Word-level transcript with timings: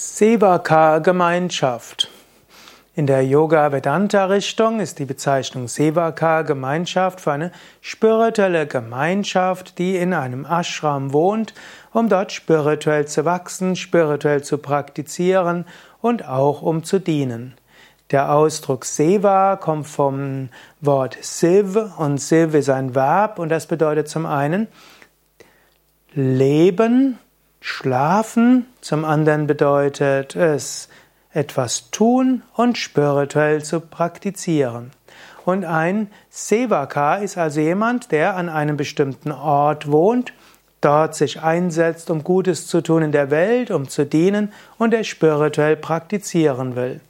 Sevaka-Gemeinschaft. 0.00 2.08
In 2.94 3.08
der 3.08 3.26
Yoga-Vedanta-Richtung 3.26 4.78
ist 4.78 5.00
die 5.00 5.06
Bezeichnung 5.06 5.66
Sevaka-Gemeinschaft 5.66 7.20
für 7.20 7.32
eine 7.32 7.50
spirituelle 7.80 8.68
Gemeinschaft, 8.68 9.76
die 9.78 9.96
in 9.96 10.14
einem 10.14 10.44
Ashram 10.44 11.12
wohnt, 11.12 11.52
um 11.92 12.08
dort 12.08 12.30
spirituell 12.30 13.08
zu 13.08 13.24
wachsen, 13.24 13.74
spirituell 13.74 14.44
zu 14.44 14.58
praktizieren 14.58 15.64
und 16.00 16.24
auch 16.24 16.62
um 16.62 16.84
zu 16.84 17.00
dienen. 17.00 17.54
Der 18.12 18.32
Ausdruck 18.32 18.84
Seva 18.84 19.56
kommt 19.56 19.88
vom 19.88 20.50
Wort 20.80 21.18
Siv 21.22 21.76
und 21.98 22.18
Siv 22.18 22.54
ist 22.54 22.70
ein 22.70 22.94
Verb 22.94 23.40
und 23.40 23.48
das 23.48 23.66
bedeutet 23.66 24.08
zum 24.08 24.26
einen 24.26 24.68
Leben, 26.14 27.18
Schlafen, 27.68 28.66
zum 28.80 29.04
anderen 29.04 29.46
bedeutet 29.46 30.34
es 30.34 30.88
etwas 31.34 31.90
tun 31.90 32.42
und 32.54 32.78
spirituell 32.78 33.62
zu 33.62 33.80
praktizieren. 33.80 34.90
Und 35.44 35.66
ein 35.66 36.10
Sevaka 36.30 37.16
ist 37.16 37.36
also 37.36 37.60
jemand, 37.60 38.10
der 38.10 38.36
an 38.36 38.48
einem 38.48 38.78
bestimmten 38.78 39.30
Ort 39.30 39.92
wohnt, 39.92 40.32
dort 40.80 41.14
sich 41.14 41.42
einsetzt, 41.42 42.10
um 42.10 42.24
Gutes 42.24 42.66
zu 42.66 42.80
tun 42.80 43.02
in 43.02 43.12
der 43.12 43.30
Welt, 43.30 43.70
um 43.70 43.86
zu 43.86 44.06
dienen 44.06 44.52
und 44.78 44.92
der 44.92 45.04
spirituell 45.04 45.76
praktizieren 45.76 46.74
will. 46.74 47.00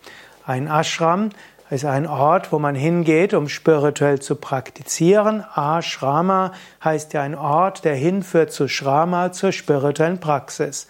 Ein 0.44 0.66
Ashram 0.66 1.30
ist 1.70 1.84
ein 1.84 2.06
Ort, 2.06 2.52
wo 2.52 2.58
man 2.58 2.74
hingeht, 2.74 3.34
um 3.34 3.48
spirituell 3.48 4.20
zu 4.20 4.36
praktizieren. 4.36 5.44
Ashrama 5.54 6.52
heißt 6.82 7.12
ja 7.12 7.22
ein 7.22 7.34
Ort, 7.34 7.84
der 7.84 7.94
hinführt 7.94 8.52
zu 8.52 8.68
Shrama, 8.68 9.32
zur 9.32 9.52
spirituellen 9.52 10.18
Praxis. 10.18 10.86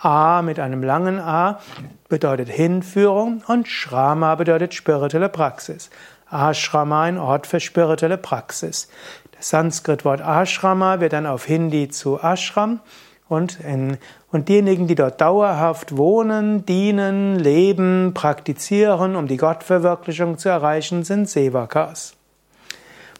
A 0.00 0.42
mit 0.42 0.58
einem 0.58 0.82
langen 0.82 1.20
A 1.20 1.60
bedeutet 2.08 2.48
Hinführung 2.48 3.42
und 3.46 3.68
Shrama 3.68 4.34
bedeutet 4.34 4.74
spirituelle 4.74 5.28
Praxis. 5.28 5.90
Ashrama 6.28 7.02
ein 7.02 7.18
Ort 7.18 7.46
für 7.46 7.60
spirituelle 7.60 8.16
Praxis. 8.16 8.88
Das 9.36 9.50
Sanskrit-Wort 9.50 10.22
Ashrama 10.22 11.00
wird 11.00 11.12
dann 11.12 11.26
auf 11.26 11.44
Hindi 11.44 11.88
zu 11.88 12.18
Ashram 12.18 12.80
und, 13.28 13.60
in, 13.60 13.98
und 14.30 14.48
diejenigen, 14.48 14.86
die 14.86 14.94
dort 14.94 15.20
dauerhaft 15.20 15.96
wohnen, 15.96 16.66
dienen, 16.66 17.38
leben, 17.38 18.12
praktizieren, 18.14 19.16
um 19.16 19.26
die 19.26 19.36
Gottverwirklichung 19.36 20.38
zu 20.38 20.48
erreichen, 20.48 21.04
sind 21.04 21.28
Sevakas. 21.28 22.14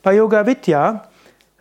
Bei 0.03 0.15
Yoga 0.15 0.47
Vidya 0.47 1.09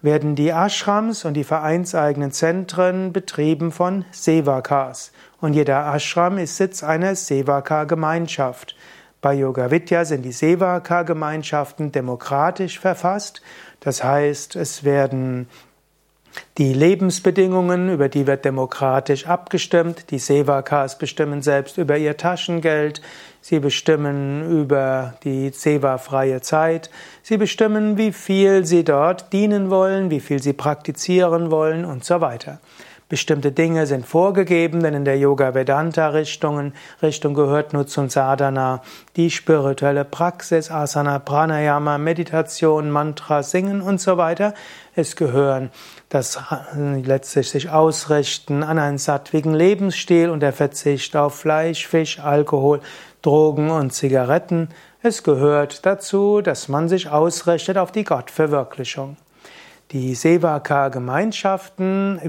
werden 0.02 0.36
die 0.36 0.50
Ashrams 0.50 1.26
und 1.26 1.36
die 1.36 1.44
vereinseigenen 1.44 2.32
Zentren 2.32 3.14
betrieben 3.14 3.72
von 3.72 4.06
Sevakas. 4.12 5.12
Und 5.40 5.54
jeder 5.54 5.94
Ashram 5.94 6.38
ist 6.38 6.58
Sitz 6.58 6.84
einer 6.84 7.16
Sevaka-Gemeinschaft. 7.16 8.76
Bei 9.22 9.34
Yoga 9.34 9.70
Vidya 9.70 10.04
sind 10.06 10.24
die 10.24 10.32
Sevaka-Gemeinschaften 10.32 11.92
demokratisch 11.92 12.80
verfasst. 12.80 13.42
Das 13.80 14.04
heißt, 14.04 14.56
es 14.56 14.84
werden 14.84 15.48
die 16.58 16.74
Lebensbedingungen, 16.74 17.92
über 17.92 18.10
die 18.10 18.28
wird 18.28 18.46
demokratisch 18.46 19.28
abgestimmt. 19.28 20.12
Die 20.12 20.20
Sevakas 20.20 20.98
bestimmen 20.98 21.42
selbst 21.42 21.78
über 21.78 21.98
ihr 21.98 22.18
Taschengeld. 22.18 23.02
Sie 23.42 23.60
bestimmen 23.60 24.62
über 24.62 25.16
die 25.24 25.50
Seva-freie 25.50 26.42
Zeit. 26.42 26.90
Sie 27.24 27.38
bestimmen, 27.38 27.98
wie 27.98 28.12
viel 28.12 28.66
sie 28.66 28.84
dort 28.84 29.34
dienen 29.34 29.70
wollen, 29.70 30.12
wie 30.12 30.20
viel 30.20 30.42
sie 30.42 30.54
praktizieren 30.54 31.52
wollen 31.52 31.86
und 31.86 32.04
so 32.06 32.22
weiter. 32.22 32.60
Bestimmte 33.12 33.52
Dinge 33.52 33.88
sind 33.88 34.06
vorgegeben, 34.06 34.82
denn 34.82 34.94
in 34.94 35.04
der 35.04 35.18
Yoga-Vedanta-Richtung 35.18 36.72
Richtung 37.02 37.34
gehört 37.34 37.74
nur 37.74 37.86
zum 37.86 38.10
Sadhana 38.10 38.82
die 39.18 39.30
spirituelle 39.30 40.06
Praxis, 40.06 40.72
Asana, 40.72 41.20
Pranayama, 41.20 41.98
Meditation, 41.98 42.90
Mantra, 42.90 43.44
Singen 43.44 43.82
und 43.82 44.00
so 44.00 44.16
weiter. 44.16 44.54
Es 44.96 45.18
gehören 45.18 45.72
das 46.08 46.40
letztlich 46.74 47.50
sich 47.50 47.70
ausrichten 47.70 48.64
an 48.64 48.80
einen 48.80 48.98
sattwigen 48.98 49.54
Lebensstil 49.54 50.30
und 50.30 50.40
der 50.40 50.54
Verzicht 50.54 51.14
auf 51.18 51.36
Fleisch, 51.36 51.88
Fisch, 51.88 52.18
Alkohol, 52.18 52.80
Drogen 53.22 53.72
und 53.72 53.92
Zigaretten. 53.92 54.70
Es 55.04 55.24
gehört 55.24 55.86
dazu, 55.86 56.40
dass 56.40 56.70
man 56.70 56.88
sich 56.88 57.10
ausrichtet 57.10 57.78
auf 57.78 57.92
die 57.92 58.06
Gottverwirklichung. 58.06 59.18
Die 59.92 60.16
Sevaka-Gemeinschaften 60.16 62.22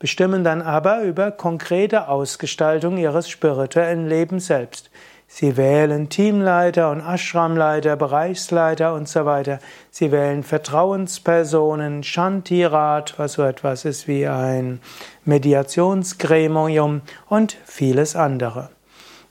bestimmen 0.00 0.42
dann 0.42 0.62
aber 0.62 1.02
über 1.02 1.30
konkrete 1.30 2.08
Ausgestaltung 2.08 2.98
ihres 2.98 3.30
spirituellen 3.30 4.08
Lebens 4.08 4.48
selbst. 4.48 4.90
Sie 5.28 5.56
wählen 5.56 6.08
Teamleiter 6.08 6.90
und 6.90 7.00
Ashramleiter, 7.00 7.94
Bereichsleiter 7.96 8.94
und 8.94 9.08
so 9.08 9.26
weiter. 9.26 9.60
Sie 9.90 10.10
wählen 10.10 10.42
Vertrauenspersonen, 10.42 12.02
Shantirat, 12.02 13.14
was 13.16 13.34
so 13.34 13.44
etwas 13.44 13.84
ist 13.84 14.08
wie 14.08 14.26
ein 14.26 14.80
Mediationsgremium 15.24 17.02
und 17.28 17.56
vieles 17.64 18.16
andere. 18.16 18.70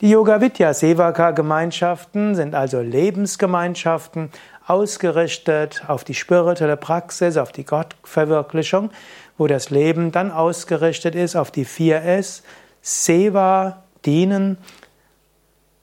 Die 0.02 0.10
Yoga 0.10 0.42
Vidya 0.42 0.74
Sevaka 0.74 1.32
Gemeinschaften 1.32 2.36
sind 2.36 2.56
also 2.56 2.82
Lebensgemeinschaften, 2.82 4.32
ausgerichtet 4.66 5.84
auf 5.88 6.04
die 6.04 6.14
spirituelle 6.14 6.78
Praxis, 6.78 7.38
auf 7.38 7.52
die 7.52 7.66
Gottverwirklichung, 7.66 8.90
wo 9.38 9.48
das 9.48 9.70
Leben 9.70 10.12
dann 10.12 10.32
ausgerichtet 10.32 11.16
ist 11.16 11.36
auf 11.36 11.52
die 11.52 11.66
vier 11.66 12.02
S, 12.02 12.44
Seva, 12.82 13.84
Dienen, 14.06 14.58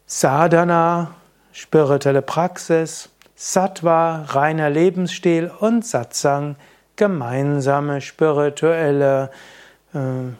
Sadhana, 0.06 1.12
spirituelle 1.52 2.22
Praxis, 2.22 3.10
Sattva, 3.36 4.24
reiner 4.28 4.70
Lebensstil 4.70 5.50
und 5.60 5.86
Satsang, 5.86 6.56
gemeinsame 6.96 8.00
spirituelle 8.00 9.30